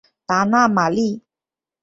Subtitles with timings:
[0.25, 1.21] 达讷马里。